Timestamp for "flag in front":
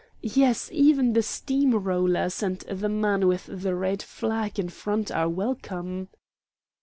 4.01-5.11